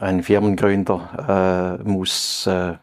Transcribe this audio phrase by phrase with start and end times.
[0.00, 2.74] ein Firmengründer äh, muss äh,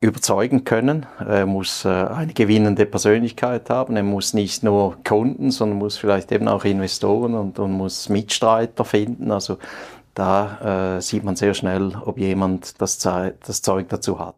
[0.00, 5.78] überzeugen können, er muss äh, eine gewinnende Persönlichkeit haben, er muss nicht nur Kunden, sondern
[5.78, 9.30] muss vielleicht eben auch Investoren und, und muss Mitstreiter finden.
[9.30, 9.58] Also
[10.14, 14.36] da äh, sieht man sehr schnell, ob jemand das, das Zeug dazu hat.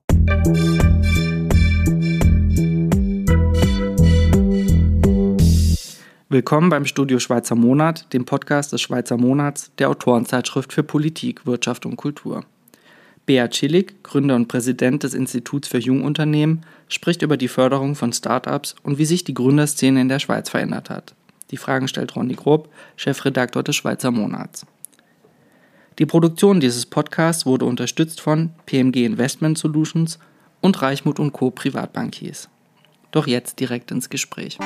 [6.30, 11.86] Willkommen beim Studio Schweizer Monat, dem Podcast des Schweizer Monats, der Autorenzeitschrift für Politik, Wirtschaft
[11.86, 12.44] und Kultur.
[13.24, 18.74] Bea Chillig, Gründer und Präsident des Instituts für Jungunternehmen, spricht über die Förderung von Startups
[18.82, 21.14] und wie sich die Gründerszene in der Schweiz verändert hat.
[21.50, 24.66] Die Fragen stellt Ronny Grob, Chefredaktor des Schweizer Monats.
[25.98, 30.18] Die Produktion dieses Podcasts wurde unterstützt von PMG Investment Solutions
[30.60, 31.50] und Reichmut Co.
[31.50, 32.50] Privatbankiers.
[33.12, 34.58] Doch jetzt direkt ins Gespräch.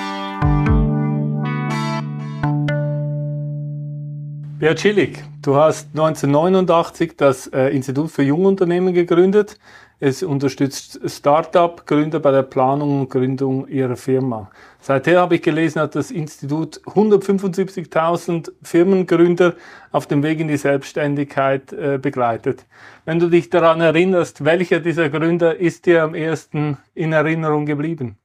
[4.62, 9.58] Bert Schillig, du hast 1989 das äh, Institut für Jungunternehmen gegründet.
[9.98, 14.52] Es unterstützt Start-up-Gründer bei der Planung und Gründung ihrer Firma.
[14.80, 19.54] Seither habe ich gelesen, hat das Institut 175.000 Firmengründer
[19.90, 22.64] auf dem Weg in die Selbstständigkeit äh, begleitet.
[23.04, 28.16] Wenn du dich daran erinnerst, welcher dieser Gründer ist dir am ersten in Erinnerung geblieben?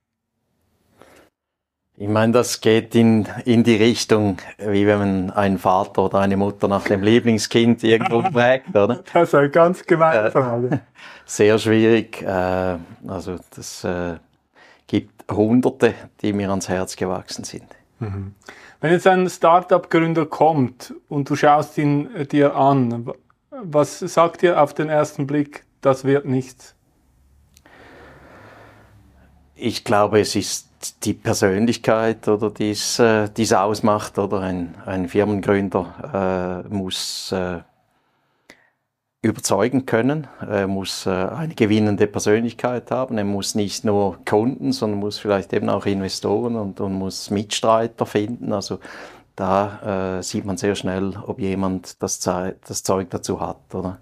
[2.00, 6.38] Ich meine, das geht in, in die Richtung, wie wenn man einen Vater oder eine
[6.38, 9.04] Mutter nach dem Lieblingskind irgendwo fragt, oder?
[9.12, 10.28] Das ist eine ganz gemeine
[10.72, 10.78] äh,
[11.26, 12.22] sehr schwierig.
[12.22, 14.18] Äh, also das äh,
[14.86, 17.66] gibt Hunderte, die mir ans Herz gewachsen sind.
[17.98, 18.36] Mhm.
[18.80, 23.12] Wenn jetzt ein Startup-Gründer kommt und du schaust ihn dir an,
[23.50, 26.76] was sagt dir auf den ersten Blick, das wird nichts?
[29.56, 30.67] Ich glaube, es ist
[31.04, 37.60] die Persönlichkeit oder dies, äh, dies ausmacht oder ein, ein Firmengründer äh, muss äh,
[39.22, 45.00] überzeugen können, er muss äh, eine gewinnende Persönlichkeit haben, er muss nicht nur Kunden, sondern
[45.00, 48.54] muss vielleicht eben auch Investoren und, und muss Mitstreiter finden.
[48.54, 48.80] Also
[49.36, 54.00] da äh, sieht man sehr schnell, ob jemand das, das Zeug dazu hat oder?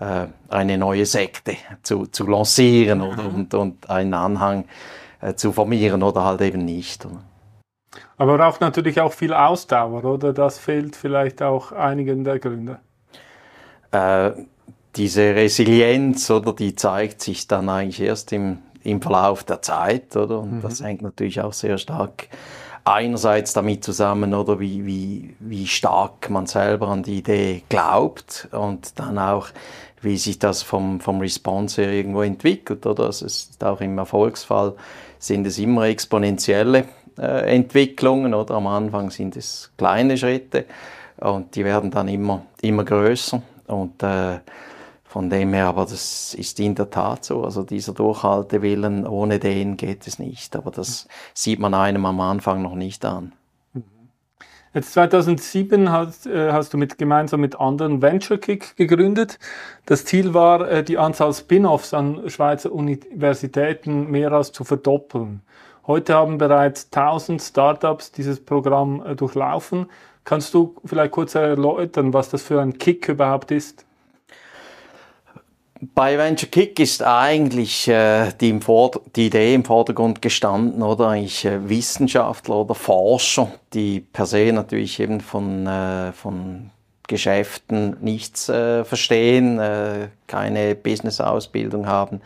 [0.00, 4.66] Äh, eine neue Sekte zu, zu lancieren oder, und, und einen Anhang äh,
[5.34, 7.06] zu formieren oder halt eben nicht.
[8.16, 10.32] Aber braucht natürlich auch viel Ausdauer, oder?
[10.32, 12.80] Das fehlt vielleicht auch einigen der Gründer.
[13.90, 14.30] Äh,
[14.96, 20.40] diese Resilienz, oder, die zeigt sich dann eigentlich erst im, im Verlauf der Zeit, oder?
[20.40, 20.62] Und mhm.
[20.62, 22.28] das hängt natürlich auch sehr stark
[22.84, 28.98] einerseits damit zusammen, oder wie, wie, wie stark man selber an die Idee glaubt und
[28.98, 29.48] dann auch,
[30.00, 33.06] wie sich das vom, vom Response her irgendwo entwickelt, oder?
[33.06, 34.74] Das ist auch im Erfolgsfall
[35.22, 36.84] sind es immer exponentielle
[37.18, 40.64] äh, Entwicklungen oder am Anfang sind es kleine Schritte
[41.18, 44.40] und die werden dann immer, immer größer und äh,
[45.04, 47.44] von dem her, aber das ist in der Tat so.
[47.44, 50.56] Also dieser Durchhaltewillen, ohne den geht es nicht.
[50.56, 53.32] Aber das sieht man einem am Anfang noch nicht an.
[54.74, 59.38] Jetzt 2007 hast, äh, hast du mit, gemeinsam mit anderen VentureKick gegründet.
[59.84, 65.42] Das Ziel war, äh, die Anzahl Spin-offs an Schweizer Universitäten mehr als zu verdoppeln.
[65.86, 69.90] Heute haben bereits 1000 Startups dieses Programm äh, durchlaufen.
[70.24, 73.84] Kannst du vielleicht kurz erläutern, was das für ein Kick überhaupt ist?
[75.96, 78.56] Bei Venture Kick ist eigentlich äh, die,
[79.16, 85.00] die, Idee im Vordergrund gestanden, oder eigentlich äh, Wissenschaftler oder Forscher, die per se natürlich
[85.00, 86.70] eben von, äh, von
[87.08, 92.20] Geschäften nichts äh, verstehen, äh, keine Business-Ausbildung haben,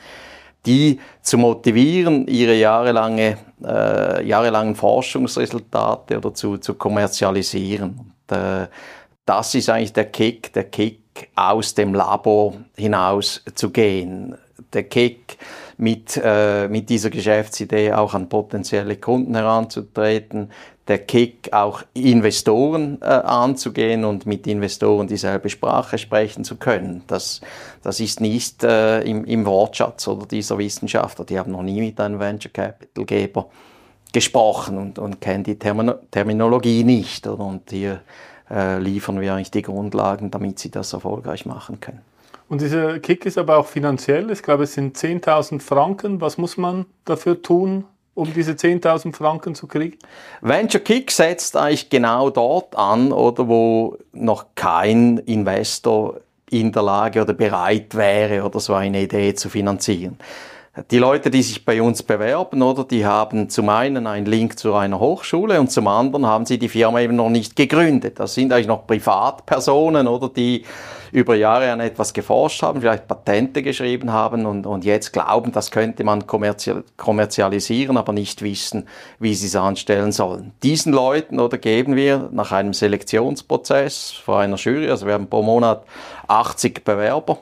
[0.67, 8.01] die zu motivieren, ihre jahrelange, äh, jahrelangen Forschungsresultate oder zu, zu kommerzialisieren.
[8.29, 8.69] Und,
[9.25, 14.37] das ist eigentlich der Kick, der Kick aus dem Labor hinaus zu gehen.
[14.73, 15.39] Der Kick
[15.77, 20.51] mit, äh, mit dieser Geschäftsidee auch an potenzielle Kunden heranzutreten,
[20.89, 27.03] der Kick auch Investoren äh, anzugehen und mit Investoren dieselbe Sprache sprechen zu können.
[27.09, 27.41] Das,
[27.83, 31.25] das ist nicht äh, im, im Wortschatz oder dieser Wissenschaftler.
[31.25, 33.49] Die haben noch nie mit einem Venture Capital Geber
[34.13, 37.27] gesprochen und, und kennen die Termin Terminologie nicht.
[37.27, 37.45] Oder?
[37.45, 38.01] Und hier
[38.51, 42.01] äh, liefern wir eigentlich die Grundlagen, damit sie das erfolgreich machen können.
[42.49, 44.31] Und dieser Kick ist aber auch finanziell.
[44.31, 46.21] Ich glaube, es sind 10.000 Franken.
[46.21, 47.85] Was muss man dafür tun,
[48.15, 49.99] um diese 10.000 Franken zu kriegen?
[50.43, 57.23] Venture Kick setzt eigentlich genau dort an, oder wo noch kein Investor in der Lage
[57.23, 60.17] oder bereit wäre, oder so eine Idee zu finanzieren.
[60.91, 64.75] Die Leute, die sich bei uns bewerben, oder, die haben zum einen einen Link zu
[64.75, 68.21] einer Hochschule und zum anderen haben sie die Firma eben noch nicht gegründet.
[68.21, 70.65] Das sind eigentlich noch Privatpersonen, oder, die
[71.13, 75.71] über Jahre an etwas geforscht haben, vielleicht Patente geschrieben haben und, und jetzt glauben, das
[75.71, 78.87] könnte man kommerzial, kommerzialisieren, aber nicht wissen,
[79.19, 80.53] wie sie es anstellen sollen.
[80.63, 85.43] Diesen Leuten, oder, geben wir nach einem Selektionsprozess vor einer Jury, also wir haben pro
[85.43, 85.85] Monat
[86.29, 87.39] 80 Bewerber,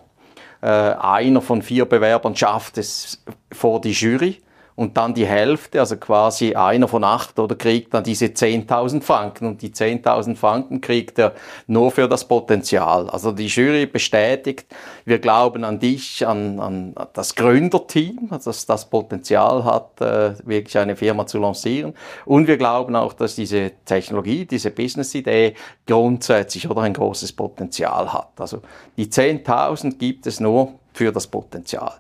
[0.69, 3.23] einer von vier Bewerbern schafft es
[3.53, 4.41] vor die Jury
[4.77, 9.47] und dann die Hälfte, also quasi einer von acht oder kriegt dann diese 10.000 Franken
[9.47, 11.35] und die 10.000 Franken kriegt er
[11.67, 13.09] nur für das Potenzial.
[13.09, 14.67] Also die Jury bestätigt,
[15.05, 20.77] wir glauben an dich, an, an das Gründerteam, also dass das Potenzial hat, äh, wirklich
[20.77, 21.95] eine Firma zu lancieren
[22.25, 25.55] und wir glauben auch, dass diese Technologie, diese Business-Idee
[25.87, 28.33] grundsätzlich oder ein großes Potenzial hat.
[28.39, 28.61] Also
[28.97, 31.93] die 10.000 gibt es nur für das Potenzial.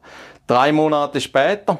[0.46, 1.78] Drei Monate später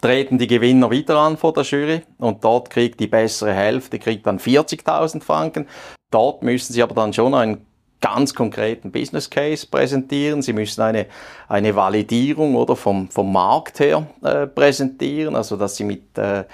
[0.00, 4.26] treten die Gewinner wieder an vor der Jury und dort kriegt die bessere Hälfte, kriegt
[4.26, 5.66] dann 40.000 Franken.
[6.10, 7.66] Dort müssen sie aber dann schon einen
[8.02, 10.42] ganz konkreten Business Case präsentieren.
[10.42, 11.06] Sie müssen eine,
[11.48, 16.44] eine Validierung oder vom, vom Markt her äh, präsentieren, also dass sie mit, äh,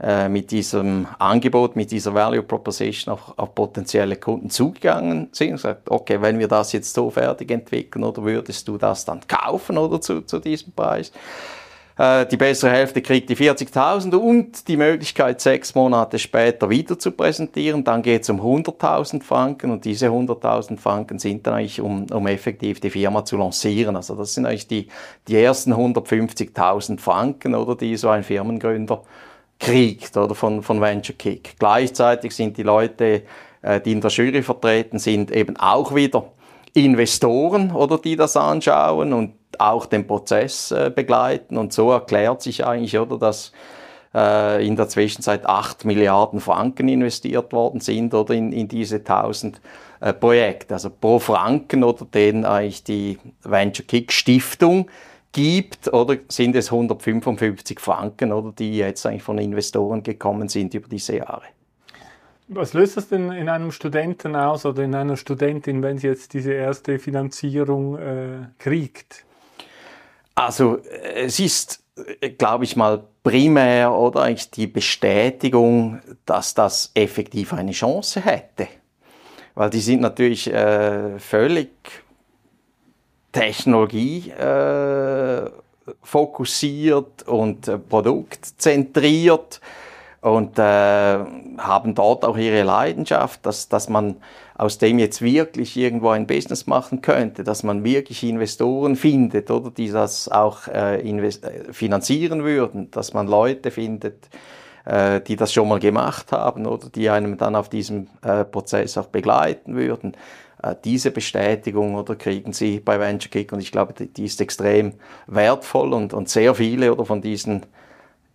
[0.00, 5.58] äh mit diesem Angebot, mit dieser Value Proposition auf, auf potenzielle Kunden zugegangen sind und
[5.58, 9.78] sagt, okay, wenn wir das jetzt so fertig entwickeln, oder würdest du das dann kaufen
[9.78, 11.10] oder zu, zu diesem Preis?
[11.98, 17.10] Äh, die bessere Hälfte kriegt die 40.000 und die Möglichkeit, sechs Monate später wieder zu
[17.10, 17.82] präsentieren.
[17.82, 22.26] Dann geht es um 100.000 Franken und diese 100.000 Franken sind dann eigentlich, um, um
[22.28, 23.96] effektiv die Firma zu lancieren.
[23.96, 24.88] Also das sind eigentlich die,
[25.26, 29.02] die ersten 150.000 Franken, oder die so ein Firmengründer
[29.58, 31.56] kriegt, oder von, von Venture Kick.
[31.58, 33.22] Gleichzeitig sind die Leute,
[33.62, 36.30] äh, die in der Jury vertreten sind, eben auch wieder
[36.74, 41.56] Investoren, oder die das anschauen und auch den Prozess äh, begleiten.
[41.56, 43.52] Und so erklärt sich eigentlich, oder, dass
[44.14, 49.60] äh, in der Zwischenzeit 8 Milliarden Franken investiert worden sind oder in, in diese 1000
[50.00, 50.74] äh, Projekte.
[50.74, 54.88] Also pro Franken oder den eigentlich die Venture Kick Stiftung
[55.32, 60.88] gibt, oder sind es 155 Franken, oder die jetzt eigentlich von Investoren gekommen sind über
[60.88, 61.42] diese Jahre.
[62.48, 66.32] Was löst das denn in einem Studenten aus oder in einer Studentin, wenn sie jetzt
[66.32, 69.26] diese erste Finanzierung äh, kriegt?
[70.34, 70.78] Also
[71.14, 71.82] es ist,
[72.38, 78.68] glaube ich mal, primär oder eigentlich die Bestätigung, dass das effektiv eine Chance hätte.
[79.54, 81.70] Weil die sind natürlich äh, völlig
[83.30, 85.50] Technologie äh,
[86.02, 89.60] fokussiert und äh, produktzentriert
[90.28, 94.16] und äh, haben dort auch ihre Leidenschaft, dass, dass man
[94.56, 99.70] aus dem jetzt wirklich irgendwo ein Business machen könnte, dass man wirklich Investoren findet oder
[99.70, 104.28] die das auch äh, äh, finanzieren würden, dass man Leute findet,
[104.84, 108.98] äh, die das schon mal gemacht haben oder die einem dann auf diesem äh, Prozess
[108.98, 110.16] auch begleiten würden.
[110.62, 114.40] Äh, diese Bestätigung oder kriegen sie bei Venture Kick und ich glaube, die, die ist
[114.40, 114.94] extrem
[115.26, 117.66] wertvoll und, und sehr viele oder von diesen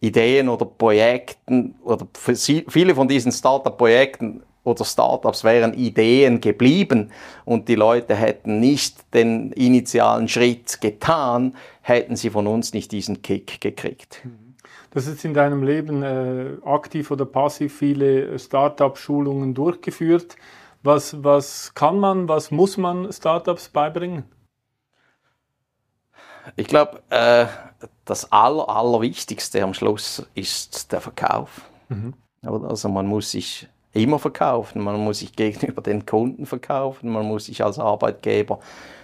[0.03, 2.05] Ideen oder Projekten oder
[2.67, 7.11] viele von diesen Startup-Projekten oder Startups wären Ideen geblieben
[7.45, 13.21] und die Leute hätten nicht den initialen Schritt getan, hätten sie von uns nicht diesen
[13.21, 14.21] Kick gekriegt.
[14.91, 20.35] Du hast jetzt in deinem Leben äh, aktiv oder passiv viele Startup-Schulungen durchgeführt.
[20.83, 24.23] Was, was kann man, was muss man Startups beibringen?
[26.55, 27.45] Ich glaube, äh,
[28.05, 31.61] das Aller, Allerwichtigste am Schluss ist der Verkauf.
[31.89, 32.13] Mhm.
[32.41, 37.45] Also man muss sich immer verkaufen, man muss sich gegenüber den Kunden verkaufen, man muss
[37.45, 38.59] sich als Arbeitgeber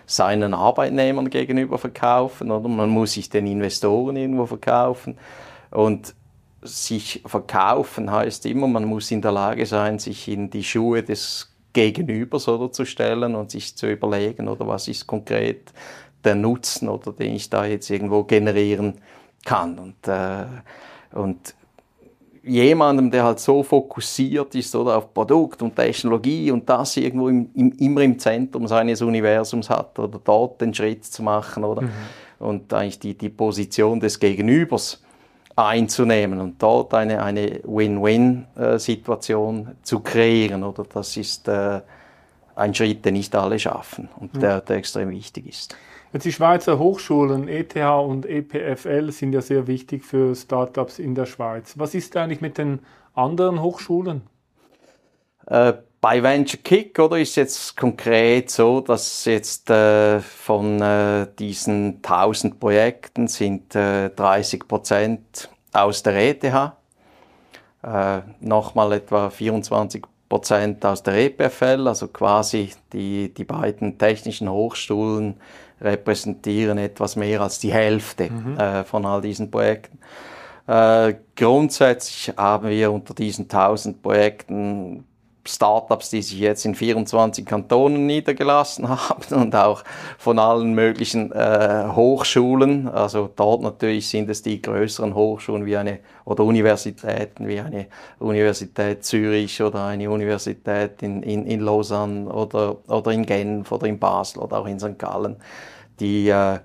[0.05, 2.51] seinen Arbeitnehmern gegenüber verkaufen.
[2.51, 2.67] Oder?
[2.67, 5.17] Man muss sich den Investoren irgendwo verkaufen.
[5.69, 6.15] Und
[6.61, 11.55] sich verkaufen heißt immer, man muss in der Lage sein, sich in die Schuhe des
[11.73, 15.71] Gegenübers oder zu stellen und sich zu überlegen, oder was ist konkret
[16.23, 18.95] der Nutzen oder den ich da jetzt irgendwo generieren
[19.45, 19.79] kann.
[19.79, 20.45] Und, äh,
[21.13, 21.55] und
[22.43, 27.49] jemandem, der halt so fokussiert ist oder auf Produkt und Technologie und das irgendwo im,
[27.53, 31.91] im, immer im Zentrum seines Universums hat oder dort den Schritt zu machen oder mhm.
[32.39, 35.03] und eigentlich die, die Position des Gegenübers
[35.55, 41.81] einzunehmen und dort eine, eine Win-Win-Situation äh, zu kreieren oder das ist äh,
[42.55, 44.39] ein Schritt, den nicht alle schaffen und mhm.
[44.39, 45.75] der, der extrem wichtig ist.
[46.11, 51.27] Jetzt die Schweizer Hochschulen, ETH und EPFL, sind ja sehr wichtig für Startups in der
[51.27, 51.75] Schweiz.
[51.77, 52.79] Was ist eigentlich mit den
[53.13, 54.23] anderen Hochschulen?
[55.45, 61.97] Äh, bei Venture Kick oder ist jetzt konkret so, dass jetzt äh, von äh, diesen
[61.97, 71.03] 1000 Projekten sind äh, 30 Prozent aus der ETH, äh, nochmal etwa 24 Prozent aus
[71.03, 75.35] der EPFL, also quasi die, die beiden technischen Hochschulen
[75.81, 78.57] repräsentieren etwas mehr als die Hälfte mhm.
[78.57, 79.99] äh, von all diesen Projekten.
[80.67, 85.05] Äh, grundsätzlich haben wir unter diesen 1000 Projekten
[85.53, 89.83] Startups, die sich jetzt in 24 Kantonen niedergelassen haben und auch
[90.17, 92.87] von allen möglichen äh, Hochschulen.
[92.87, 97.87] Also dort natürlich sind es die größeren Hochschulen wie eine oder Universitäten wie eine
[98.19, 103.99] Universität Zürich oder eine Universität in, in, in Lausanne oder, oder in Genf oder in
[103.99, 104.99] Basel oder auch in St.
[104.99, 105.37] Gallen,
[105.99, 106.59] die äh,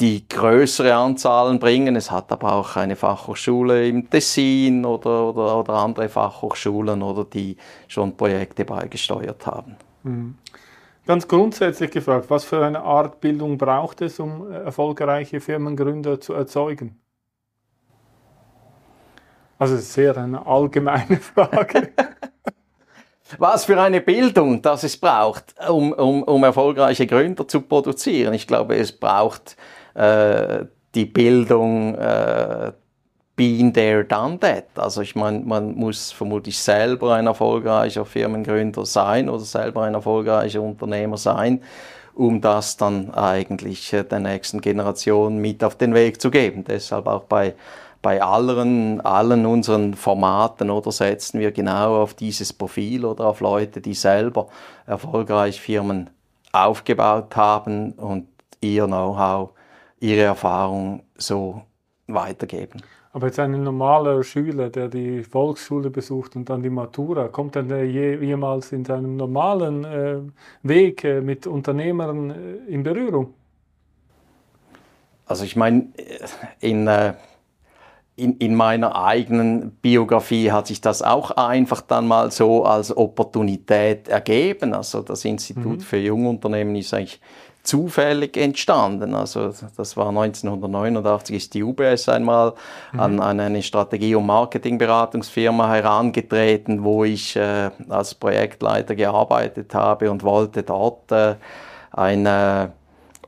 [0.00, 1.94] die größere Anzahlen bringen.
[1.96, 7.56] Es hat aber auch eine Fachhochschule im Tessin oder, oder, oder andere Fachhochschulen oder die
[7.86, 9.76] schon Projekte beigesteuert haben.
[10.02, 10.34] Mhm.
[11.06, 16.98] Ganz grundsätzlich gefragt, was für eine Art Bildung braucht es, um erfolgreiche Firmengründer zu erzeugen?
[19.58, 21.92] Also sehr eine allgemeine Frage.
[23.38, 28.32] was für eine Bildung das es braucht, um, um, um erfolgreiche Gründer zu produzieren.
[28.32, 32.72] Ich glaube, es braucht äh, die Bildung äh,
[33.36, 34.66] been there, done that.
[34.76, 40.62] Also ich meine, man muss vermutlich selber ein erfolgreicher Firmengründer sein oder selber ein erfolgreicher
[40.62, 41.62] Unternehmer sein,
[42.14, 46.64] um das dann eigentlich äh, der nächsten Generation mit auf den Weg zu geben.
[46.64, 47.54] Deshalb auch bei
[48.02, 53.80] bei allen, allen unseren Formaten oder setzen wir genau auf dieses Profil oder auf Leute,
[53.80, 54.48] die selber
[54.86, 56.10] erfolgreich Firmen
[56.52, 58.28] aufgebaut haben und
[58.60, 59.52] ihr Know-how
[60.00, 61.62] ihre Erfahrung so
[62.06, 62.82] weitergeben.
[63.14, 67.68] Aber jetzt ein normaler Schüler, der die Volksschule besucht und dann die Matura, kommt dann
[67.70, 70.18] je, jemals in seinem normalen äh,
[70.64, 73.34] Weg äh, mit Unternehmern äh, in Berührung?
[75.26, 75.92] Also ich meine,
[76.58, 77.14] in, äh,
[78.16, 84.08] in, in meiner eigenen Biografie hat sich das auch einfach dann mal so als Opportunität
[84.08, 84.74] ergeben.
[84.74, 85.80] Also das Institut mhm.
[85.80, 87.20] für Jungunternehmen ist eigentlich
[87.64, 89.14] zufällig entstanden.
[89.14, 92.52] Also das war 1989 ist die UBS einmal
[92.92, 93.00] mhm.
[93.00, 100.22] an, an, eine Strategie- und Marketingberatungsfirma herangetreten, wo ich äh, als Projektleiter gearbeitet habe und
[100.22, 101.36] wollte dort äh,
[101.90, 102.72] eine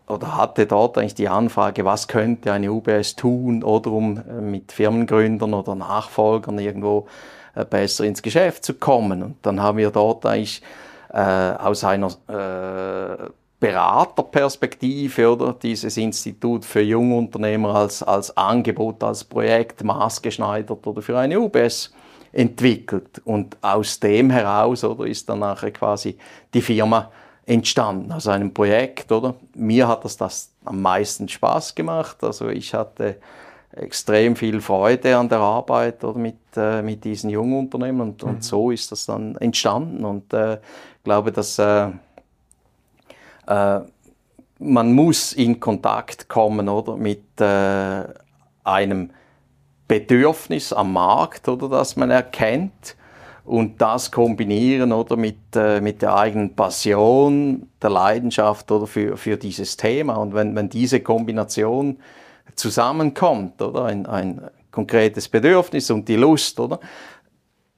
[0.09, 4.71] oder hatte dort eigentlich die Anfrage, was könnte eine UBS tun oder um äh, mit
[4.71, 7.07] Firmengründern oder Nachfolgern irgendwo
[7.55, 9.23] äh, besser ins Geschäft zu kommen.
[9.23, 10.63] Und dann haben wir dort eigentlich
[11.13, 12.11] äh, aus einer
[13.59, 21.41] Beraterperspektive oder dieses Institut für Jungunternehmer als, als Angebot, als Projekt maßgeschneidert oder für eine
[21.41, 21.93] UBS
[22.33, 23.23] entwickelt.
[23.25, 26.19] Und aus dem heraus oder ist dann nachher quasi
[26.53, 27.11] die Firma
[27.47, 29.35] entstanden, aus einem Projekt, oder?
[29.55, 32.23] Mir hat das, das am meisten Spaß gemacht.
[32.25, 33.17] Also ich hatte
[33.71, 38.29] extrem viel Freude an der Arbeit oder mit, äh, mit diesen jungen Unternehmen und, mhm.
[38.29, 41.89] und so ist das dann entstanden und äh, ich glaube, dass äh,
[43.47, 43.81] äh,
[44.59, 48.05] man muss in Kontakt kommen oder mit äh,
[48.65, 49.11] einem
[49.89, 52.97] Bedürfnis am Markt oder das man erkennt.
[53.45, 59.37] Und das kombinieren oder mit, äh, mit der eigenen Passion, der Leidenschaft oder für, für
[59.37, 60.15] dieses Thema.
[60.15, 61.99] Und wenn, wenn diese Kombination
[62.57, 64.41] zusammenkommt oder ein, ein
[64.73, 66.81] konkretes Bedürfnis und die Lust oder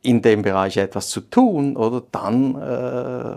[0.00, 3.36] in dem Bereich etwas zu tun oder dann äh,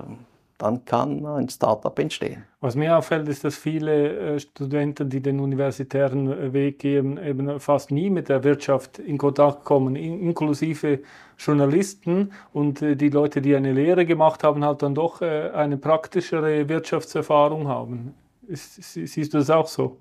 [0.61, 2.43] dann kann ein Startup entstehen.
[2.59, 7.59] Was mir auffällt, ist, dass viele äh, Studenten, die den universitären äh, Weg gehen, eben
[7.59, 10.99] fast nie mit der Wirtschaft in Kontakt kommen, inklusive
[11.37, 16.69] Journalisten und äh, die Leute, die eine Lehre gemacht haben, halt dann doch eine praktischere
[16.69, 18.13] Wirtschaftserfahrung haben.
[18.47, 19.97] siehst du das auch so?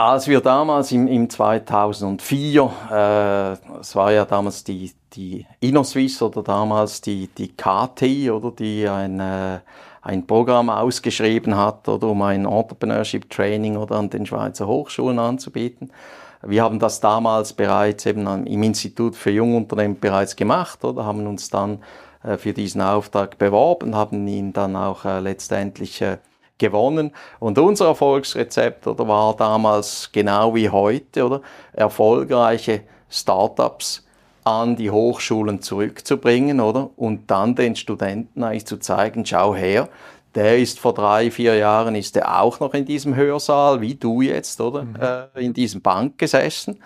[0.00, 6.42] Als wir damals im, im 2004, äh, es war ja damals die, die InnoSwiss oder
[6.42, 9.58] damals die, die KT, oder die ein, äh,
[10.00, 15.92] ein Programm ausgeschrieben hat, oder um ein Entrepreneurship Training oder an den Schweizer Hochschulen anzubieten.
[16.40, 21.50] Wir haben das damals bereits eben im Institut für Jungunternehmen bereits gemacht, oder haben uns
[21.50, 21.80] dann
[22.22, 26.16] äh, für diesen Auftrag beworben, haben ihn dann auch äh, letztendlich äh,
[26.60, 27.10] gewonnen.
[27.40, 31.40] Und unser Erfolgsrezept oder, war damals genau wie heute, oder?
[31.72, 34.06] Erfolgreiche Startups
[34.44, 36.90] an die Hochschulen zurückzubringen, oder?
[36.96, 39.88] Und dann den Studenten eigentlich zu zeigen, schau her,
[40.36, 44.22] der ist vor drei, vier Jahren ist er auch noch in diesem Hörsaal, wie du
[44.22, 44.84] jetzt, oder?
[44.84, 44.96] Mhm.
[45.00, 46.80] Äh, in diesem Bank gesessen.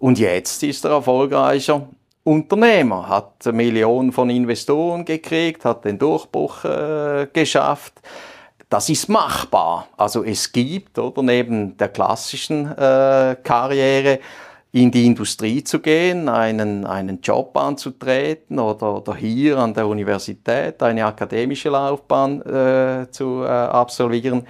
[0.00, 1.88] Und jetzt ist er erfolgreicher
[2.24, 7.94] Unternehmer, hat Millionen von Investoren gekriegt, hat den Durchbruch äh, geschafft.
[8.68, 9.88] Das ist machbar.
[9.96, 14.20] Also es gibt, oder neben der klassischen äh, Karriere,
[14.72, 20.82] in die Industrie zu gehen, einen, einen Job anzutreten oder, oder hier an der Universität
[20.82, 24.46] eine akademische Laufbahn äh, zu äh, absolvieren,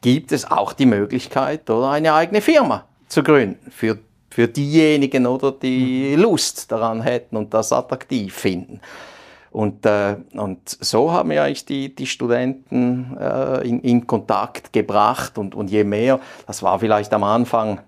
[0.00, 3.98] gibt es auch die Möglichkeit, oder eine eigene Firma zu gründen für,
[4.30, 6.22] für diejenigen, oder die mhm.
[6.22, 8.80] Lust daran hätten und das attraktiv finden.
[9.52, 15.36] Und, äh, und so haben wir eigentlich die, die Studenten äh, in, in Kontakt gebracht
[15.36, 17.80] und, und je mehr, das war vielleicht am Anfang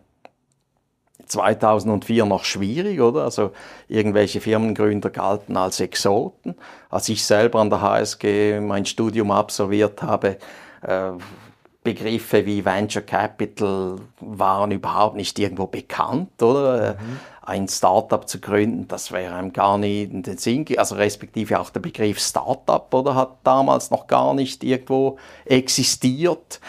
[1.26, 3.24] 2004 noch schwierig, oder?
[3.24, 3.52] Also
[3.88, 6.54] irgendwelche Firmengründer galten als Exoten.
[6.90, 10.36] Als ich selber an der HSG mein Studium absolviert habe,
[10.82, 11.12] äh,
[11.82, 16.94] Begriffe wie Venture Capital waren überhaupt nicht irgendwo bekannt, oder?
[16.94, 17.20] Mhm.
[17.46, 21.70] Ein Startup zu gründen, das wäre einem gar nicht in den Sinn, also respektive auch
[21.70, 23.14] der Begriff Startup, oder?
[23.14, 26.60] Hat damals noch gar nicht irgendwo existiert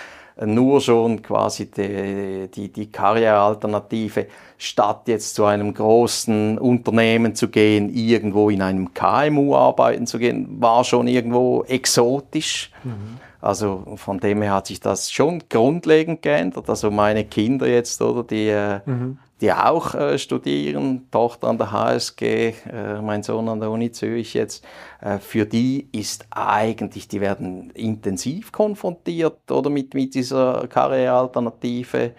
[0.43, 4.27] nur schon quasi die, die, die Karrierealternative,
[4.57, 10.61] statt jetzt zu einem großen Unternehmen zu gehen, irgendwo in einem KMU arbeiten zu gehen,
[10.61, 12.71] war schon irgendwo exotisch.
[12.83, 13.19] Mhm.
[13.45, 16.67] Also von dem her hat sich das schon grundlegend geändert.
[16.67, 19.19] Also meine Kinder jetzt, oder, die, äh, mhm.
[19.39, 24.33] die auch äh, studieren, Tochter an der HSG, äh, mein Sohn an der Uni Zürich
[24.33, 24.65] jetzt,
[24.99, 32.13] äh, für die ist eigentlich, die werden intensiv konfrontiert oder mit, mit dieser Karrierealternative.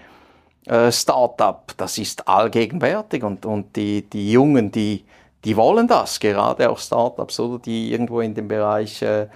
[0.64, 5.04] Äh, Startup, das ist allgegenwärtig und, und die, die Jungen, die,
[5.45, 9.26] die wollen das, gerade auch Startups, oder die irgendwo in dem Bereich äh,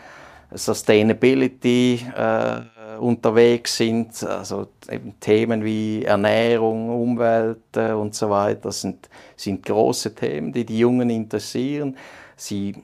[0.53, 2.61] Sustainability äh,
[2.99, 10.15] unterwegs sind, also eben Themen wie Ernährung, Umwelt äh, und so weiter sind, sind große
[10.15, 11.97] Themen, die die Jungen interessieren.
[12.37, 12.75] Sie,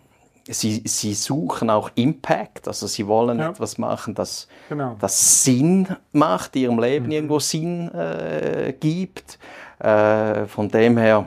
[0.49, 3.51] sie, sie suchen auch Impact, also sie wollen ja.
[3.51, 4.97] etwas machen, das, genau.
[5.01, 7.13] das Sinn macht, ihrem Leben mhm.
[7.13, 9.39] irgendwo Sinn äh, gibt.
[9.79, 11.27] Äh, von dem her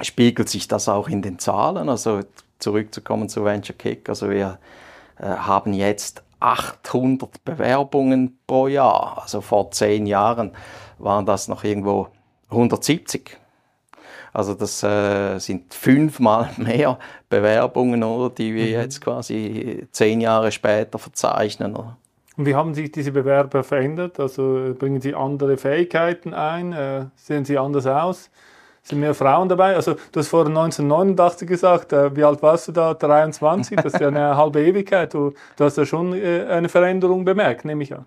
[0.00, 1.88] spiegelt sich das auch in den Zahlen.
[1.88, 2.20] Also
[2.58, 4.58] zurückzukommen zu Venture Kick, also wir
[5.18, 9.18] haben jetzt 800 Bewerbungen pro Jahr.
[9.22, 10.52] Also vor zehn Jahren
[10.98, 12.08] waren das noch irgendwo
[12.50, 13.38] 170.
[14.32, 18.70] Also das äh, sind fünfmal mehr Bewerbungen, oder, die wir mhm.
[18.70, 21.76] jetzt quasi zehn Jahre später verzeichnen.
[21.76, 21.96] Oder?
[22.36, 24.18] Und wie haben sich diese Bewerber verändert?
[24.18, 26.72] Also bringen sie andere Fähigkeiten ein?
[26.72, 28.30] Äh, sehen sie anders aus?
[28.82, 29.76] Sind mehr Frauen dabei.
[29.76, 32.94] Also du hast vorhin 1989 gesagt, äh, wie alt warst du da?
[32.94, 35.14] 23, das ist ja eine halbe Ewigkeit.
[35.14, 38.06] Du, du hast ja schon äh, eine Veränderung bemerkt, nehme ich an.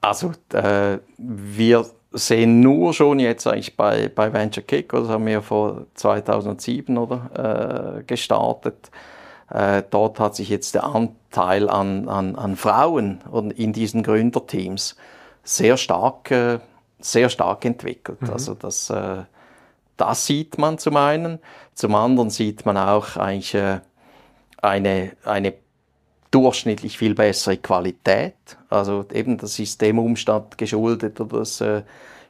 [0.00, 5.42] Also äh, wir sehen nur schon jetzt eigentlich bei, bei Venture Kick, das haben wir
[5.42, 8.90] vor 2007 oder, äh, gestartet.
[9.50, 13.20] Äh, dort hat sich jetzt der Anteil an, an, an Frauen
[13.56, 14.96] in diesen Gründerteams
[15.42, 16.60] sehr stark, äh,
[17.00, 18.22] sehr stark entwickelt.
[18.22, 18.30] Mhm.
[18.30, 18.92] Also das
[19.96, 21.38] das sieht man zum einen.
[21.74, 23.80] Zum anderen sieht man auch eigentlich äh,
[24.60, 25.54] eine, eine
[26.30, 28.34] durchschnittlich viel bessere Qualität.
[28.68, 31.82] Also eben das ist dem Umstand geschuldet, dass äh,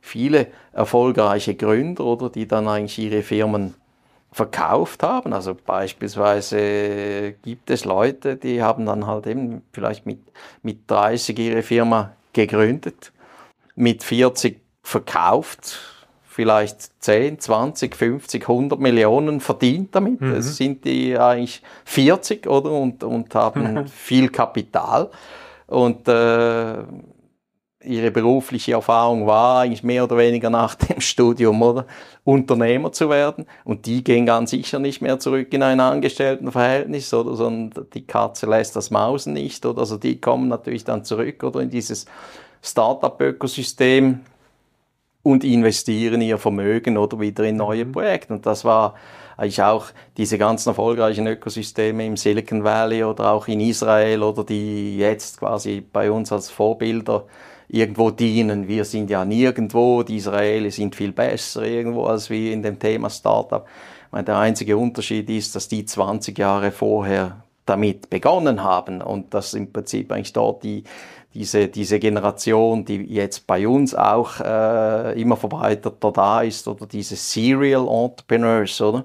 [0.02, 3.74] viele erfolgreiche Gründer oder die dann eigentlich ihre Firmen
[4.30, 5.32] verkauft haben.
[5.32, 10.18] Also beispielsweise gibt es Leute, die haben dann halt eben vielleicht mit,
[10.62, 13.12] mit 30 ihre Firma gegründet,
[13.76, 15.93] mit 40 verkauft,
[16.34, 20.20] vielleicht 10, 20, 50, 100 Millionen verdient damit.
[20.20, 20.34] Mhm.
[20.34, 25.10] Das sind die eigentlich 40 oder und, und haben viel Kapital.
[25.68, 26.74] Und äh,
[27.84, 31.86] ihre berufliche Erfahrung war eigentlich mehr oder weniger nach dem Studium oder
[32.24, 33.46] Unternehmer zu werden.
[33.64, 38.46] Und die gehen ganz sicher nicht mehr zurück in ein Angestelltenverhältnis oder sondern die Katze
[38.46, 42.06] lässt das Mausen nicht oder also die kommen natürlich dann zurück oder in dieses
[42.60, 44.18] Startup-Ökosystem
[45.24, 47.92] und investieren ihr Vermögen oder wieder in neue mhm.
[47.92, 48.34] Projekte.
[48.34, 48.94] Und das war
[49.36, 54.96] eigentlich auch diese ganzen erfolgreichen Ökosysteme im Silicon Valley oder auch in Israel oder die
[54.98, 57.24] jetzt quasi bei uns als Vorbilder
[57.68, 58.68] irgendwo dienen.
[58.68, 63.08] Wir sind ja nirgendwo, die Israelis sind viel besser irgendwo als wir in dem Thema
[63.10, 63.66] Startup.
[64.06, 69.32] Ich meine, der einzige Unterschied ist, dass die 20 Jahre vorher damit begonnen haben und
[69.32, 70.84] dass im Prinzip eigentlich dort die
[71.34, 77.16] diese, diese Generation, die jetzt bei uns auch äh, immer verbreiteter da ist, oder diese
[77.16, 79.04] Serial Entrepreneurs, oder?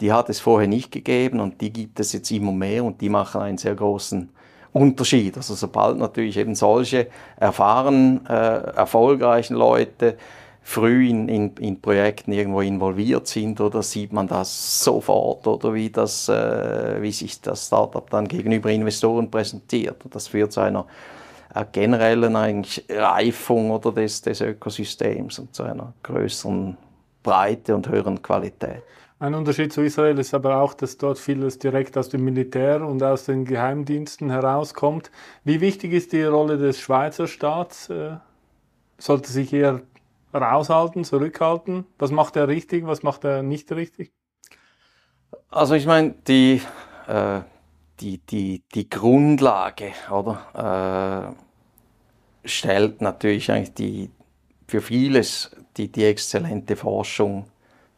[0.00, 3.08] Die hat es vorher nicht gegeben und die gibt es jetzt immer mehr und die
[3.08, 4.30] machen einen sehr großen
[4.72, 5.36] Unterschied.
[5.36, 10.16] Also sobald natürlich eben solche erfahrenen, äh, erfolgreichen Leute
[10.62, 15.90] früh in, in, in Projekten irgendwo involviert sind, oder sieht man das sofort, oder wie,
[15.90, 20.04] das, äh, wie sich das Startup dann gegenüber Investoren präsentiert.
[20.04, 20.86] Und das führt zu einer
[21.54, 26.76] äh, generellen eigentlich Reifung oder des, des Ökosystems und zu einer größeren
[27.22, 28.82] Breite und höheren Qualität.
[29.18, 33.02] Ein Unterschied zu Israel ist aber auch, dass dort vieles direkt aus dem Militär und
[33.02, 35.10] aus den Geheimdiensten herauskommt.
[35.44, 37.90] Wie wichtig ist die Rolle des Schweizer Staats?
[37.90, 38.16] Äh,
[38.96, 39.82] sollte sich eher
[40.32, 41.84] raushalten, zurückhalten?
[41.98, 44.12] Was macht er richtig, was macht er nicht richtig?
[45.50, 46.62] Also ich meine, die,
[47.06, 47.40] äh,
[48.00, 51.34] die, die, die Grundlage oder,
[52.44, 54.10] äh, stellt natürlich eigentlich die,
[54.66, 57.46] für vieles die, die exzellente Forschung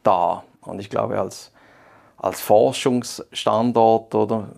[0.03, 0.45] dar.
[0.63, 1.53] Und ich glaube, als,
[2.17, 4.49] als Forschungsstandort oder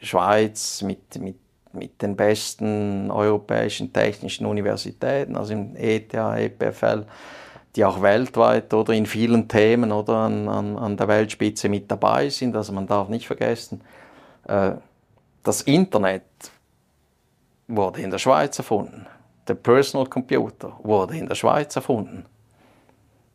[0.00, 1.36] Schweiz mit, mit,
[1.72, 7.06] mit den besten europäischen technischen Universitäten, also im ETH, EPFL,
[7.76, 12.28] die auch weltweit oder in vielen Themen oder an, an, an der Weltspitze mit dabei
[12.28, 12.56] sind.
[12.56, 13.80] Also man darf nicht vergessen,
[14.48, 14.72] äh,
[15.42, 16.22] das Internet
[17.68, 19.06] wurde in der Schweiz erfunden.
[19.48, 22.26] Der Personal Computer wurde in der Schweiz erfunden.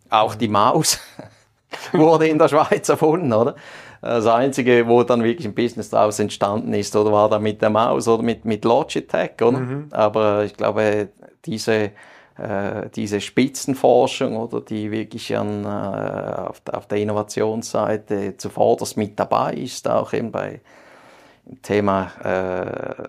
[0.09, 0.99] Auch die Maus
[1.91, 3.55] wurde in der Schweiz erfunden, oder?
[4.01, 7.71] Das Einzige, wo dann wirklich ein Business daraus entstanden ist, oder war da mit der
[7.71, 9.59] Maus oder mit, mit Logitech, oder?
[9.59, 9.87] Mhm.
[9.91, 11.09] Aber ich glaube,
[11.43, 11.91] diese,
[12.37, 19.53] äh, diese Spitzenforschung, oder, die wirklich an, äh, auf, auf, der Innovationsseite zuvorderst mit dabei
[19.53, 20.61] ist, auch eben bei
[21.61, 23.07] Thema äh,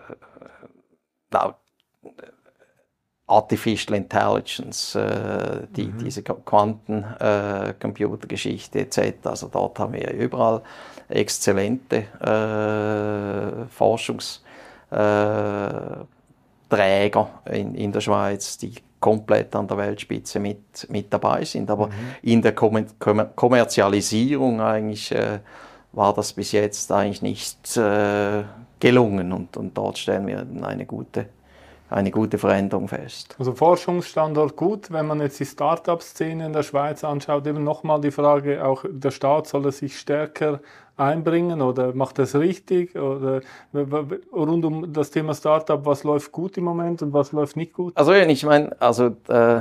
[3.28, 5.98] Artificial Intelligence, äh, die, mhm.
[5.98, 9.14] diese Quantencomputergeschichte äh, etc.
[9.24, 10.62] Also dort haben wir überall
[11.08, 16.06] exzellente äh, Forschungsträger
[17.46, 21.68] äh, in, in der Schweiz, die komplett an der Weltspitze mit, mit dabei sind.
[21.68, 21.92] Aber mhm.
[22.22, 22.84] in der Kommer
[23.34, 25.40] Kommerzialisierung eigentlich äh,
[25.96, 28.44] war das bis jetzt eigentlich nicht äh,
[28.78, 31.26] gelungen und, und dort stellen wir eine gute
[31.88, 33.36] eine gute Veränderung fest.
[33.38, 38.10] Also Forschungsstandort gut, wenn man jetzt die Start-up-Szene in der Schweiz anschaut, eben nochmal die
[38.10, 40.60] Frage, auch der Staat soll er sich stärker
[40.96, 42.96] einbringen oder macht das richtig?
[42.96, 43.40] Oder
[43.72, 47.96] rund um das Thema Start-up, was läuft gut im Moment und was läuft nicht gut?
[47.96, 49.60] Also ich meine, also äh,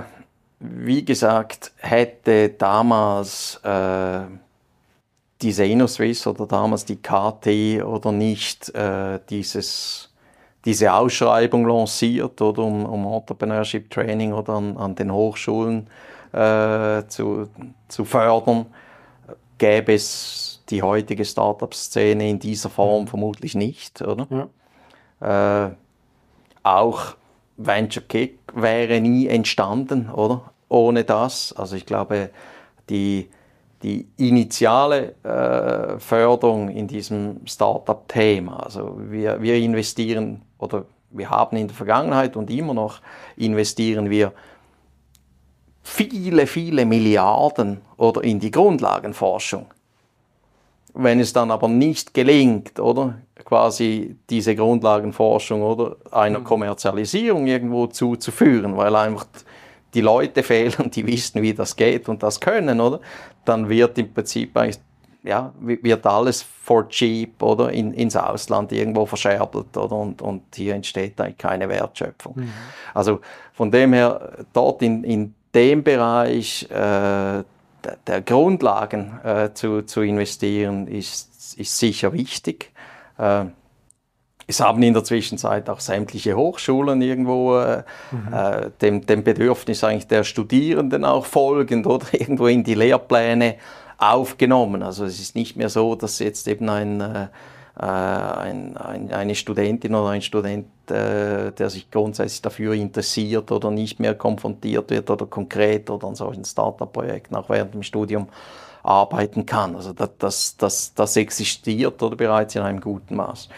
[0.59, 4.21] wie gesagt, hätte damals äh,
[5.41, 10.11] diese InnoSwiss oder damals die KT oder nicht äh, dieses
[10.65, 15.87] diese Ausschreibung lanciert, oder, um, um Entrepreneurship Training oder an, an den Hochschulen
[16.33, 17.47] äh, zu,
[17.87, 18.65] zu fördern,
[19.59, 24.49] gäbe es die heutige Startup-Szene in dieser Form vermutlich nicht, oder?
[25.21, 25.67] Ja.
[25.67, 25.71] Äh,
[26.63, 27.15] auch
[27.57, 30.51] Venture Kick wäre nie entstanden, oder?
[30.67, 31.53] Ohne das.
[31.53, 32.31] Also ich glaube,
[32.89, 33.29] die,
[33.85, 41.67] die initiale äh, Förderung in diesem Startup-Thema, also wir, wir investieren oder wir haben in
[41.67, 42.99] der Vergangenheit und immer noch
[43.37, 44.33] investieren wir
[45.83, 49.67] viele, viele Milliarden oder in die Grundlagenforschung.
[50.95, 56.45] Wenn es dann aber nicht gelingt, oder quasi diese Grundlagenforschung oder einer mhm.
[56.45, 59.27] Kommerzialisierung irgendwo zuzuführen, weil einfach
[59.95, 62.99] die Leute fehlen, die wissen, wie das geht und das können, oder?
[63.45, 64.55] Dann wird im Prinzip
[65.23, 70.75] ja, wird alles for cheap oder in, ins Ausland irgendwo verscherbelt oder und, und hier
[70.75, 72.33] entsteht eigentlich keine Wertschöpfung.
[72.35, 72.53] Mhm.
[72.93, 73.21] Also
[73.53, 77.43] von dem her dort in, in dem Bereich äh,
[78.07, 82.71] der Grundlagen äh, zu, zu investieren ist, ist sicher wichtig.
[83.17, 83.45] Äh,
[84.47, 88.33] es haben in der Zwischenzeit auch sämtliche Hochschulen irgendwo äh, mhm.
[88.33, 93.55] äh, dem, dem Bedürfnis eigentlich der Studierenden auch folgend oder irgendwo in die Lehrpläne
[93.97, 94.83] aufgenommen.
[94.83, 97.27] Also es ist nicht mehr so, dass jetzt eben ein, äh,
[97.79, 103.99] ein, ein, eine Studentin oder ein Student, äh, der sich grundsätzlich dafür interessiert oder nicht
[103.99, 108.27] mehr konfrontiert wird oder konkret oder an solchen Startup-Projekten auch während dem Studium
[108.83, 109.75] arbeiten kann.
[109.75, 113.49] Also das, das, das, das existiert oder bereits in einem guten Maß.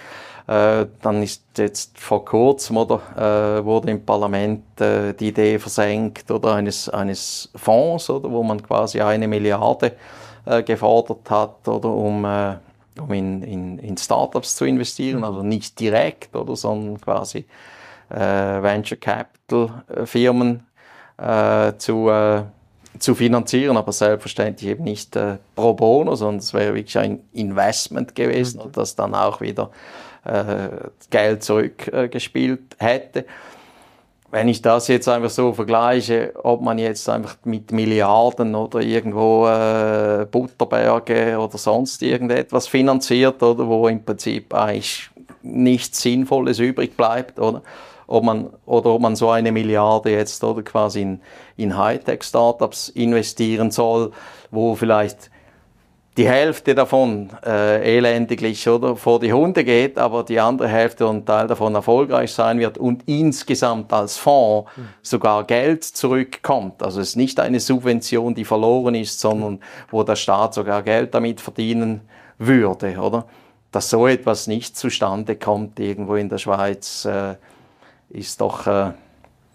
[0.47, 6.31] Äh, dann ist jetzt vor kurzem oder, äh, wurde im Parlament äh, die Idee versenkt
[6.31, 9.93] oder eines, eines Fonds, oder, wo man quasi eine Milliarde
[10.65, 16.55] gefordert hat, oder um, um in, in, in Startups zu investieren, also nicht direkt, oder,
[16.55, 17.45] sondern quasi
[18.09, 20.65] äh, Venture Capital Firmen
[21.17, 22.43] äh, zu, äh,
[22.97, 25.19] zu finanzieren, aber selbstverständlich eben nicht
[25.53, 28.71] pro bono, sondern es wäre wirklich ein Investment gewesen, mhm.
[28.71, 29.69] das dann auch wieder
[31.09, 33.25] Geld zurückgespielt hätte.
[34.29, 39.47] wenn ich das jetzt einfach so vergleiche, ob man jetzt einfach mit Milliarden oder irgendwo
[39.47, 45.09] äh, Butterberge oder sonst irgendetwas finanziert, oder wo im Prinzip eigentlich
[45.43, 47.61] nichts Sinnvolles übrig bleibt, oder?
[48.09, 51.21] Ob man, oder ob man so eine Milliarde jetzt oder quasi in,
[51.57, 54.11] in Hightech-Startups investieren soll,
[54.49, 55.29] wo vielleicht
[56.17, 61.27] die Hälfte davon äh, elendiglich oder vor die Hunde geht, aber die andere Hälfte und
[61.27, 64.69] Teil davon erfolgreich sein wird und insgesamt als Fonds
[65.03, 66.81] sogar Geld zurückkommt.
[66.81, 69.59] Also es ist nicht eine Subvention, die verloren ist, sondern
[69.91, 72.01] wo der Staat sogar Geld damit verdienen
[72.39, 73.25] würde, oder?
[73.71, 77.35] Dass so etwas nicht zustande kommt irgendwo in der Schweiz, äh,
[78.09, 78.91] ist doch äh,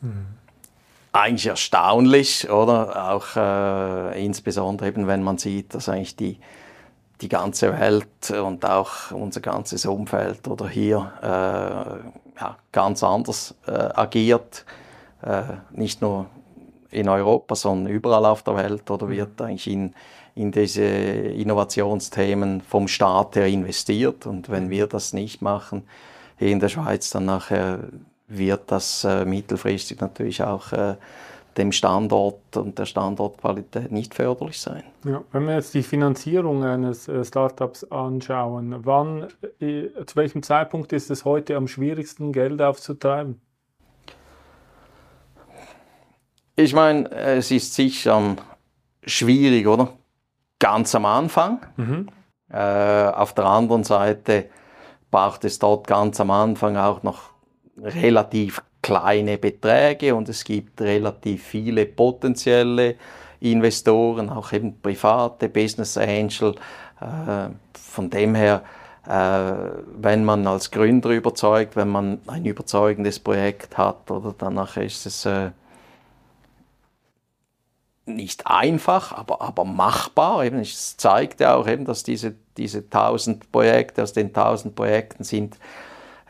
[0.01, 0.42] mhm
[1.13, 3.13] eigentlich erstaunlich, oder?
[3.13, 6.39] Auch äh, insbesondere eben, wenn man sieht, dass eigentlich die,
[7.21, 13.73] die ganze Welt und auch unser ganzes Umfeld oder hier äh, ja, ganz anders äh,
[13.73, 14.65] agiert.
[15.23, 16.27] Äh, nicht nur
[16.91, 19.95] in Europa, sondern überall auf der Welt oder wird eigentlich in,
[20.35, 24.27] in diese Innovationsthemen vom Staat her investiert.
[24.27, 25.85] Und wenn wir das nicht machen,
[26.39, 27.81] hier in der Schweiz, dann nachher
[28.37, 30.97] wird das äh, mittelfristig natürlich auch äh,
[31.57, 34.83] dem Standort und der Standortqualität nicht förderlich sein.
[35.05, 39.29] Ja, wenn wir jetzt die Finanzierung eines äh, Startups anschauen, wann,
[39.61, 43.41] zu welchem Zeitpunkt ist es heute am schwierigsten, Geld aufzutreiben?
[46.57, 48.37] Ich meine, es ist sicher
[49.05, 49.95] schwierig, oder?
[50.59, 51.61] Ganz am Anfang.
[51.77, 52.09] Mhm.
[52.51, 54.47] Äh, auf der anderen Seite
[55.11, 57.31] braucht es dort ganz am Anfang auch noch
[57.77, 62.97] relativ kleine Beträge und es gibt relativ viele potenzielle
[63.41, 66.55] Investoren, auch eben private Business Angel.
[67.01, 68.63] Äh, von dem her,
[69.07, 69.53] äh,
[69.97, 75.27] wenn man als Gründer überzeugt, wenn man ein überzeugendes Projekt hat, oder danach ist es
[75.27, 75.51] äh,
[78.07, 80.45] nicht einfach, aber, aber machbar.
[80.45, 85.57] Es zeigt ja auch eben, dass diese, diese 1000 Projekte, aus den 1000 Projekten sind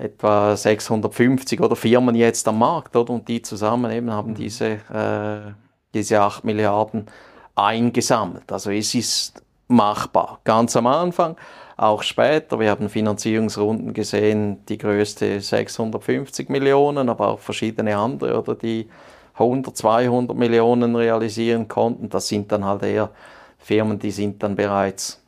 [0.03, 3.13] etwa 650 oder Firmen jetzt am Markt, oder?
[3.13, 4.35] Und die zusammen eben haben mhm.
[4.35, 5.53] diese, äh,
[5.95, 7.07] diese 8 Milliarden
[7.55, 8.51] eingesammelt.
[8.51, 10.41] Also es ist machbar.
[10.45, 11.37] Ganz am Anfang,
[11.77, 12.59] auch später.
[12.59, 18.89] Wir haben Finanzierungsrunden gesehen, die größte 650 Millionen, aber auch verschiedene andere, oder die
[19.35, 22.09] 100, 200 Millionen realisieren konnten.
[22.09, 23.11] Das sind dann halt eher
[23.59, 25.22] Firmen, die sind dann bereits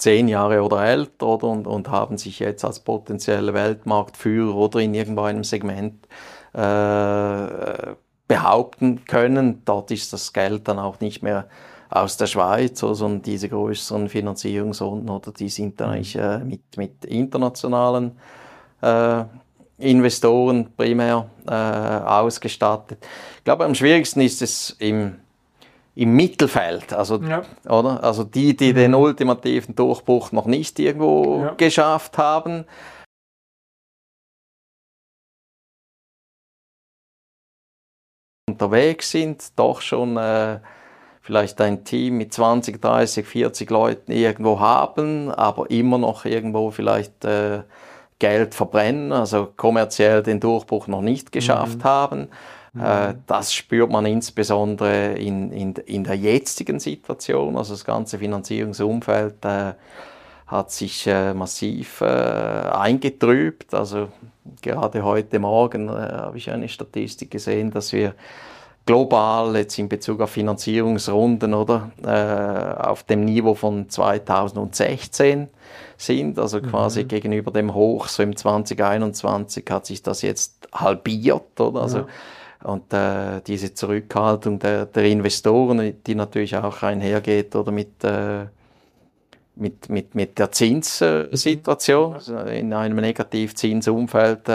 [0.00, 4.94] zehn Jahre oder älter oder, und, und haben sich jetzt als potenzielle Weltmarktführer oder in
[4.94, 6.06] irgendeinem Segment
[6.52, 7.94] äh,
[8.26, 9.62] behaupten können.
[9.64, 11.48] Dort ist das Geld dann auch nicht mehr
[11.90, 15.94] aus der Schweiz, sondern diese größeren Finanzierungsrunden oder die sind dann mhm.
[15.94, 18.12] eigentlich äh, mit, mit internationalen
[18.80, 19.24] äh,
[19.78, 23.04] Investoren primär äh, ausgestattet.
[23.38, 25.16] Ich glaube, am schwierigsten ist es im
[25.94, 27.42] im Mittelfeld, also, ja.
[27.68, 28.02] oder?
[28.02, 28.76] also die, die mhm.
[28.76, 31.54] den ultimativen Durchbruch noch nicht irgendwo ja.
[31.54, 32.64] geschafft haben.
[38.60, 40.58] unterwegs sind, doch schon äh,
[41.22, 47.24] vielleicht ein Team mit 20, 30, 40 Leuten irgendwo haben, aber immer noch irgendwo vielleicht
[47.24, 47.62] äh,
[48.18, 51.84] Geld verbrennen, also kommerziell den Durchbruch noch nicht geschafft mhm.
[51.84, 52.28] haben.
[52.78, 53.22] Äh, mhm.
[53.26, 57.56] Das spürt man insbesondere in, in, in der jetzigen Situation.
[57.56, 59.72] Also das ganze Finanzierungsumfeld äh,
[60.46, 63.74] hat sich äh, massiv äh, eingetrübt.
[63.74, 64.08] Also
[64.62, 68.14] gerade heute Morgen äh, habe ich eine Statistik gesehen, dass wir
[68.86, 75.48] global jetzt in Bezug auf Finanzierungsrunden oder äh, auf dem Niveau von 2016
[75.96, 77.08] sind, also quasi mhm.
[77.08, 81.82] gegenüber dem Hoch so im 2021 hat sich das jetzt halbiert, oder?
[81.82, 82.06] Also ja
[82.62, 88.46] und äh, diese Zurückhaltung der, der, Investoren, die natürlich auch einhergeht oder mit, äh,
[89.56, 92.14] mit, mit, mit der Zinssituation.
[92.14, 94.52] Also in einem Negativzinsumfeld äh,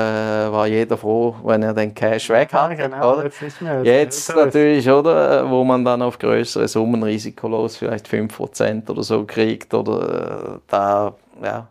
[0.51, 2.77] war jeder froh, wenn er den Cash weg hat.
[2.77, 3.41] Genau, jetzt,
[3.83, 5.49] jetzt natürlich, oder?
[5.49, 11.15] Wo man dann auf größere Summen risikolos vielleicht 5% oder so kriegt oder äh, da,
[11.43, 11.67] ja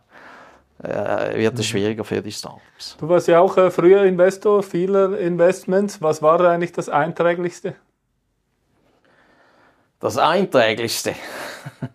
[0.85, 1.63] äh, wird es mhm.
[1.63, 2.97] schwieriger für die Startups.
[2.99, 6.01] Du warst ja auch äh, früher Investor vieler Investments.
[6.01, 7.75] Was war eigentlich das Einträglichste?
[9.99, 11.15] Das Einträglichste?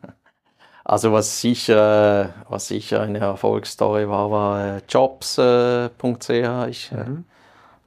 [0.85, 6.31] also was sicher, was sicher eine Erfolgsstory war, war äh, jobs.ch.
[6.69, 7.25] ich äh, mhm.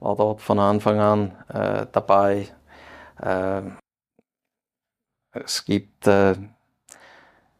[0.00, 2.48] war dort von Anfang an äh, dabei.
[3.22, 3.76] Ähm,
[5.32, 6.08] es gibt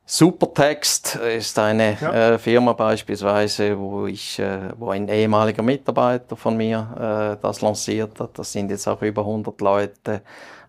[0.06, 2.34] Supertext ist eine ja.
[2.34, 8.20] äh, Firma beispielsweise, wo ich, äh, wo ein ehemaliger Mitarbeiter von mir äh, das lanciert
[8.20, 8.38] hat.
[8.38, 10.20] Das sind jetzt auch über 100 Leute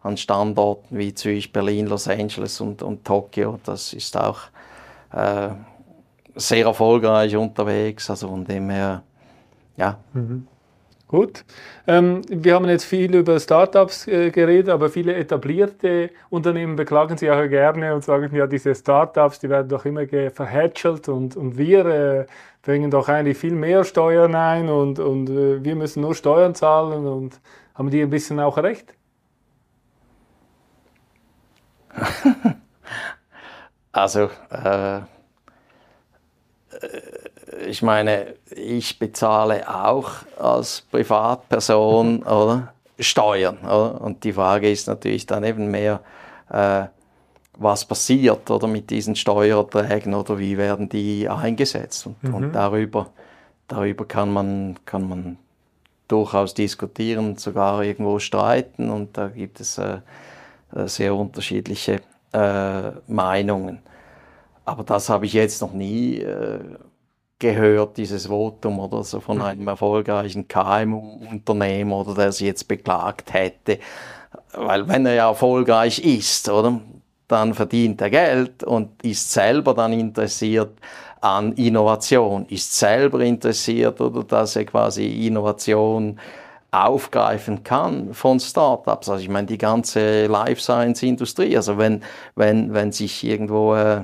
[0.03, 3.59] an Standorten wie Zürich, Berlin, Los Angeles und, und Tokio.
[3.65, 4.39] Das ist auch
[5.11, 5.49] äh,
[6.35, 8.09] sehr erfolgreich unterwegs.
[8.09, 9.03] Also von dem her,
[9.75, 9.97] ja.
[10.13, 10.47] Mhm.
[11.07, 11.45] Gut.
[11.85, 17.29] Ähm, wir haben jetzt viel über Startups äh, geredet, aber viele etablierte Unternehmen beklagen sich
[17.29, 21.85] auch gerne und sagen, ja, diese Startups, die werden doch immer verhätschelt und, und wir
[21.85, 22.25] äh,
[22.63, 27.05] bringen doch eigentlich viel mehr Steuern ein und, und äh, wir müssen nur Steuern zahlen
[27.05, 27.39] und
[27.75, 28.95] haben die ein bisschen auch recht?
[33.91, 35.01] also, äh,
[37.67, 43.57] ich meine, ich bezahle auch als Privatperson oder, Steuern.
[43.59, 44.01] Oder?
[44.01, 46.01] Und die Frage ist natürlich dann eben mehr,
[46.49, 46.85] äh,
[47.57, 52.05] was passiert oder mit diesen Steuererträgen oder wie werden die eingesetzt.
[52.05, 52.33] Und, mhm.
[52.33, 53.07] und darüber,
[53.67, 55.37] darüber kann, man, kann man
[56.07, 59.99] durchaus diskutieren, sogar irgendwo streiten und da gibt es äh,
[60.75, 62.01] äh sehr unterschiedliche
[62.33, 63.79] äh, Meinungen.
[64.65, 66.59] Aber das habe ich jetzt noch nie äh,
[67.39, 73.79] gehört, dieses Votum oder so von einem erfolgreichen KMU-Unternehmer oder der sich jetzt beklagt hätte.
[74.53, 76.79] Weil wenn er ja erfolgreich ist, oder,
[77.27, 80.77] dann verdient er Geld und ist selber dann interessiert
[81.21, 86.19] an Innovation, ist selber interessiert oder dass er quasi Innovation
[86.71, 89.09] aufgreifen kann von Startups.
[89.09, 91.55] Also ich meine die ganze Life Science Industrie.
[91.55, 92.03] Also wenn
[92.35, 94.03] wenn wenn sich irgendwo äh,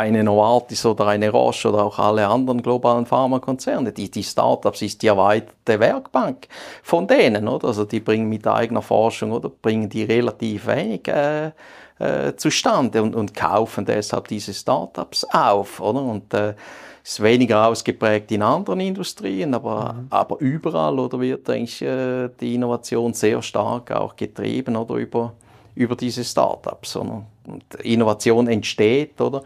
[0.00, 3.92] eine Novartis oder eine Roche oder auch alle anderen globalen Pharmakonzerne.
[3.92, 6.48] Die, die Startups ist die erweiterte Werkbank
[6.82, 7.68] von denen, oder?
[7.68, 11.52] Also die bringen mit eigener Forschung oder bringen die relativ wenig äh,
[11.98, 16.02] äh, zustande und, und kaufen deshalb diese Startups auf, oder?
[16.02, 16.54] Und äh,
[17.02, 20.06] ist weniger ausgeprägt in anderen Industrien, aber, mhm.
[20.10, 25.34] aber überall oder wird eigentlich äh, die Innovation sehr stark auch getrieben oder über,
[25.74, 26.96] über diese Startups.
[26.96, 27.26] Und
[27.82, 29.42] Innovation entsteht, oder?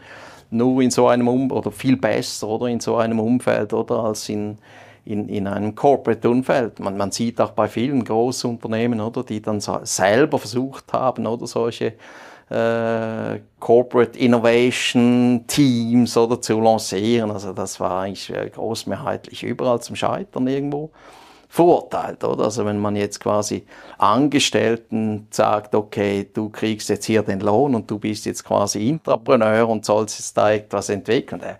[0.54, 4.28] Nur in so einem um oder viel besser oder in so einem Umfeld oder als
[4.28, 4.58] in,
[5.04, 6.80] in, in einem Corporate-Umfeld.
[6.80, 11.94] Man, man sieht auch bei vielen Großunternehmen, oder, die dann selber versucht haben, oder solche
[12.50, 17.30] äh, Corporate Innovation Teams oder zu lancieren.
[17.30, 20.90] Also das war eigentlich äh, großmehrheitlich überall zum Scheitern irgendwo
[21.54, 22.46] verurteilt, oder?
[22.46, 23.64] Also wenn man jetzt quasi
[23.98, 29.68] Angestellten sagt, okay, du kriegst jetzt hier den Lohn und du bist jetzt quasi Intrapreneur
[29.68, 31.58] und sollst jetzt da etwas entwickeln, der,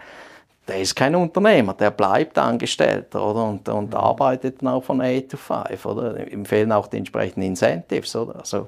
[0.67, 3.45] der ist kein Unternehmer, der bleibt Angestellter, oder?
[3.45, 3.97] Und, und mhm.
[3.97, 6.27] arbeitet dann auch von 8 to 5, oder?
[6.27, 8.41] Ihm fehlen auch die entsprechenden Incentives, oder?
[8.41, 8.67] Also,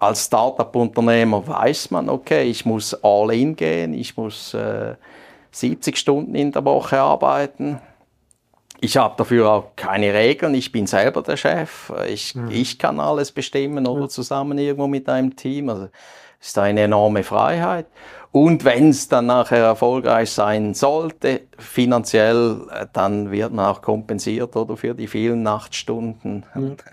[0.00, 4.96] als Startup-Unternehmer weiß man, okay, ich muss all in gehen, ich muss äh,
[5.52, 7.80] 70 Stunden in der Woche arbeiten,
[8.80, 10.54] ich habe dafür auch keine Regeln.
[10.54, 11.92] Ich bin selber der Chef.
[12.08, 12.50] Ich, mhm.
[12.50, 15.68] ich kann alles bestimmen oder zusammen irgendwo mit einem Team.
[15.68, 15.88] Also
[16.40, 17.86] ist eine enorme Freiheit.
[18.32, 24.56] Und wenn es dann nachher erfolgreich sein sollte, finanziell, äh, dann wird man auch kompensiert
[24.56, 26.46] oder für die vielen Nachtstunden.
[26.54, 26.76] Mhm.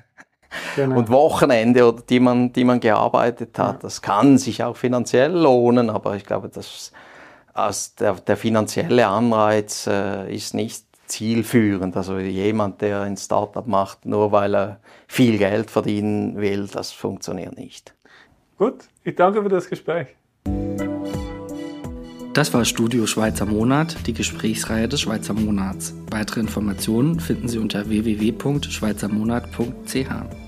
[0.77, 0.97] Genau.
[0.97, 3.73] Und Wochenende, oder die man, die man gearbeitet hat.
[3.73, 3.79] Ja.
[3.81, 6.93] Das kann sich auch finanziell lohnen, aber ich glaube, dass
[7.53, 11.97] also der, der finanzielle Anreiz äh, ist nicht zielführend.
[11.97, 17.57] Also jemand, der ein Startup macht, nur weil er viel Geld verdienen will, das funktioniert
[17.57, 17.93] nicht.
[18.57, 20.07] Gut, ich danke für das Gespräch.
[22.33, 25.95] Das war Studio Schweizer Monat, die Gesprächsreihe des Schweizer Monats.
[26.11, 30.46] Weitere Informationen finden Sie unter www.schweizermonat.ch.